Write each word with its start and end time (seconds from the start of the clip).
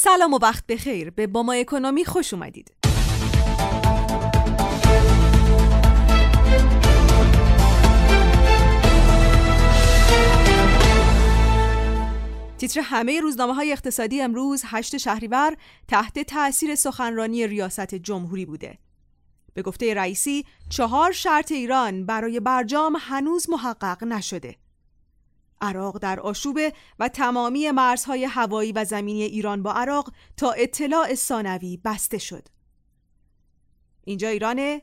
سلام 0.00 0.34
و 0.34 0.38
وقت 0.42 0.66
بخیر 0.66 1.10
به 1.10 1.26
باما 1.26 1.52
اکونومی 1.52 2.04
خوش 2.04 2.34
اومدید. 2.34 2.72
تیتر 12.58 12.80
همه 12.80 13.20
روزنامه 13.20 13.54
های 13.54 13.72
اقتصادی 13.72 14.22
امروز 14.22 14.62
8 14.66 14.96
شهریور 14.96 15.56
تحت 15.88 16.18
تأثیر 16.18 16.74
سخنرانی 16.74 17.46
ریاست 17.46 17.94
جمهوری 17.94 18.46
بوده. 18.46 18.78
به 19.54 19.62
گفته 19.62 19.94
رئیسی 19.94 20.44
چهار 20.68 21.12
شرط 21.12 21.52
ایران 21.52 22.06
برای 22.06 22.40
برجام 22.40 22.96
هنوز 23.00 23.50
محقق 23.50 24.04
نشده. 24.04 24.56
عراق 25.60 25.98
در 25.98 26.20
آشوبه 26.20 26.72
و 26.98 27.08
تمامی 27.08 27.70
مرزهای 27.70 28.24
هوایی 28.24 28.72
و 28.72 28.84
زمینی 28.84 29.22
ایران 29.22 29.62
با 29.62 29.72
عراق 29.72 30.12
تا 30.36 30.52
اطلاع 30.52 31.14
ثانوی 31.14 31.76
بسته 31.84 32.18
شد. 32.18 32.48
اینجا 34.04 34.28
ایرانه 34.28 34.82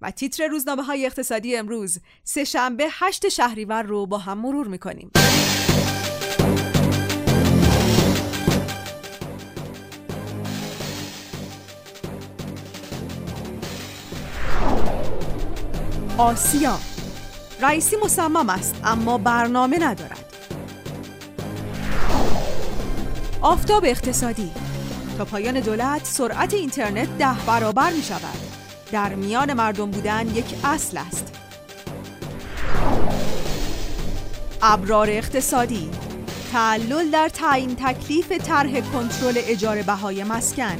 و 0.00 0.10
تیتر 0.10 0.46
روزنامه 0.46 0.82
های 0.82 1.06
اقتصادی 1.06 1.56
امروز 1.56 1.98
سه 2.24 2.44
شنبه 2.44 2.86
هشت 2.90 3.28
شهریور 3.28 3.82
رو 3.82 4.06
با 4.06 4.18
هم 4.18 4.38
مرور 4.38 4.68
می‌کنیم. 4.68 5.10
آسیا 16.18 16.78
رئیسی 17.60 17.96
مصمم 17.96 18.50
است 18.50 18.74
اما 18.84 19.18
برنامه 19.18 19.78
ندارد. 19.78 20.24
آفتاب 23.40 23.84
اقتصادی. 23.84 24.50
تا 25.18 25.24
پایان 25.24 25.60
دولت 25.60 26.04
سرعت 26.04 26.54
اینترنت 26.54 27.18
ده 27.18 27.34
برابر 27.46 27.92
می 27.92 28.02
شود. 28.02 28.38
در 28.92 29.14
میان 29.14 29.52
مردم 29.52 29.90
بودن 29.90 30.28
یک 30.28 30.54
اصل 30.64 30.98
است. 30.98 31.32
ابرار 34.62 35.10
اقتصادی. 35.10 35.90
تعلل 36.52 37.10
در 37.10 37.28
تعیین 37.28 37.76
تکلیف 37.76 38.32
طرح 38.32 38.80
کنترل 38.80 39.34
اجاره 39.36 39.82
بهای 39.82 40.24
مسکن. 40.24 40.76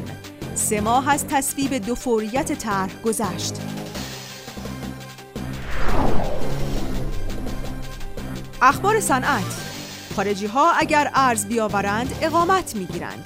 سه 0.55 0.81
ماه 0.81 1.09
از 1.11 1.27
تصویب 1.27 1.75
دو 1.75 1.95
فوریت 1.95 2.53
طرح 2.53 3.03
گذشت. 3.05 3.55
اخبار 8.67 9.01
صنعت 9.01 9.45
خارجی 10.17 10.47
ها 10.47 10.73
اگر 10.73 11.11
ارز 11.15 11.47
بیاورند 11.47 12.19
اقامت 12.23 12.77
می 12.77 12.87
گیرند. 12.87 13.25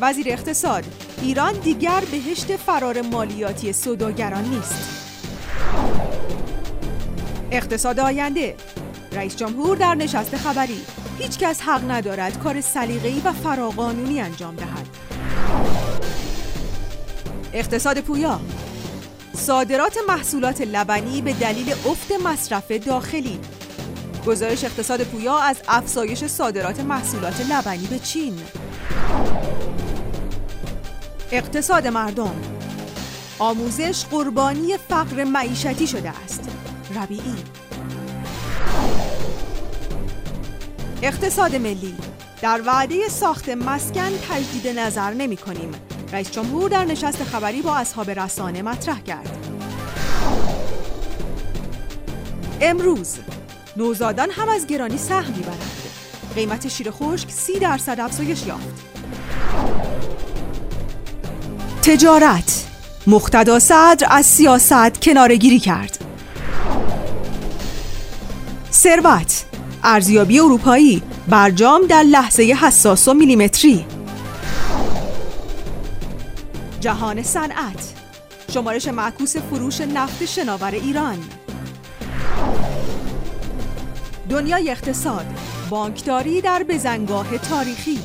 وزیر 0.00 0.26
اقتصاد 0.28 0.84
ایران 1.22 1.52
دیگر 1.52 2.02
بهشت 2.10 2.56
فرار 2.56 3.02
مالیاتی 3.02 3.72
سوداگران 3.72 4.44
نیست. 4.44 4.74
اقتصاد 7.50 8.00
آینده 8.00 8.56
رئیس 9.12 9.36
جمهور 9.36 9.76
در 9.76 9.94
نشست 9.94 10.36
خبری 10.36 10.80
هیچ 11.18 11.38
کس 11.38 11.60
حق 11.60 11.90
ندارد 11.90 12.38
کار 12.38 12.60
سلیقه‌ای 12.60 13.20
و 13.24 13.32
فراقانونی 13.32 14.20
انجام 14.20 14.56
دهد. 14.56 14.86
اقتصاد 17.52 18.00
پویا 18.00 18.40
صادرات 19.40 19.98
محصولات 20.08 20.60
لبنی 20.60 21.22
به 21.22 21.32
دلیل 21.32 21.72
افت 21.72 22.12
مصرف 22.24 22.72
داخلی. 22.72 23.38
گزارش 24.26 24.64
اقتصاد 24.64 25.02
پویا 25.02 25.38
از 25.38 25.56
افزایش 25.68 26.24
صادرات 26.24 26.80
محصولات 26.80 27.40
لبنی 27.50 27.86
به 27.86 27.98
چین. 27.98 28.38
اقتصاد 31.32 31.86
مردم. 31.86 32.34
آموزش 33.38 34.04
قربانی 34.10 34.76
فقر 34.76 35.24
معیشتی 35.24 35.86
شده 35.86 36.12
است. 36.24 36.50
ربیعی. 36.96 37.36
اقتصاد 41.02 41.56
ملی. 41.56 41.94
در 42.42 42.62
وعده 42.66 43.08
ساخت 43.08 43.48
مسکن 43.48 44.10
تجدید 44.30 44.78
نظر 44.78 45.12
نمی 45.14 45.36
کنیم. 45.36 45.72
رئیس 46.12 46.30
جمهور 46.30 46.70
در 46.70 46.84
نشست 46.84 47.24
خبری 47.24 47.62
با 47.62 47.76
اصحاب 47.76 48.10
رسانه 48.10 48.62
مطرح 48.62 49.00
کرد. 49.00 49.36
امروز 52.60 53.16
نوزادان 53.76 54.30
هم 54.30 54.48
از 54.48 54.66
گرانی 54.66 54.98
سهم 54.98 55.32
می‌برند. 55.32 55.70
قیمت 56.34 56.68
شیر 56.68 56.90
خشک 56.90 57.30
سی 57.30 57.58
درصد 57.58 58.00
افزایش 58.00 58.46
یافت. 58.46 58.84
تجارت 61.82 62.66
مقتدا 63.06 63.58
صدر 63.58 64.06
از 64.10 64.26
سیاست 64.26 65.00
کنارگیری 65.02 65.58
کرد. 65.58 65.98
ثروت 68.72 69.44
ارزیابی 69.82 70.40
اروپایی 70.40 71.02
برجام 71.28 71.86
در 71.86 72.02
لحظه 72.02 72.42
حساس 72.42 73.08
و 73.08 73.14
میلیمتری. 73.14 73.86
جهان 76.80 77.22
صنعت. 77.22 77.94
شمارش 78.50 78.88
معکوس 78.88 79.36
فروش 79.36 79.80
نفت 79.80 80.24
شناور 80.24 80.70
ایران. 80.70 81.18
دنیای 84.28 84.70
اقتصاد 84.70 85.26
بانکداری 85.70 86.40
در 86.40 86.64
بزنگاه 86.68 87.38
تاریخی. 87.38 87.98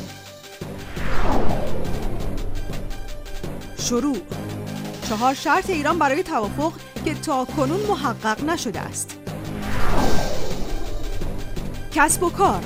شروع. 3.80 4.18
چهار 5.10 5.34
شرط 5.34 5.70
ایران 5.70 6.00
برای 6.00 6.24
توافق 6.24 6.74
که 7.06 7.14
تا 7.14 7.46
کنون 7.46 7.80
محقق 7.80 8.44
نشده 8.44 8.80
است. 8.80 9.20
کسب 11.92 12.24
و 12.24 12.30
کار. 12.30 12.64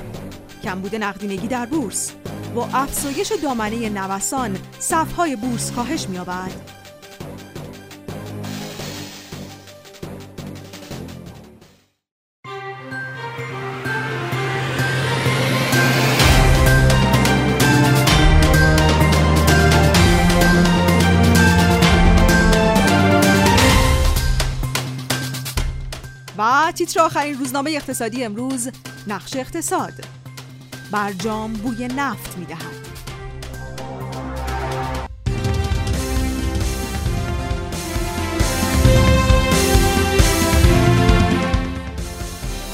کمبود 0.64 0.96
نقدینگی 0.96 1.48
در 1.48 1.66
بورس. 1.66 2.12
با 2.56 2.70
افزایش 2.74 3.32
دامنه 3.44 3.90
نوسان 3.90 4.59
صفهای 4.90 5.36
بورس 5.36 5.72
کاهش 5.72 6.10
می‌یابد. 6.10 6.52
و 26.38 26.72
تیتر 26.76 27.02
آخرین 27.02 27.38
روزنامه 27.38 27.72
اقتصادی 27.72 28.24
امروز 28.24 28.70
نقش 29.08 29.36
اقتصاد. 29.36 29.94
برجام 30.92 31.54
بوی 31.54 31.88
نفت 31.88 32.38
می‌دهد. 32.38 32.99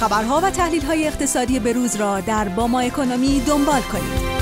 خبرها 0.06 0.42
و 0.44 0.50
تحلیل 0.50 0.86
های 0.86 1.08
اقتصادی 1.08 1.60
بروز 1.60 1.96
را 1.96 2.22
در 2.22 2.50
باما 2.50 2.80
اکونومی 2.80 3.40
دنبال 3.40 3.82
کنید. 3.82 4.36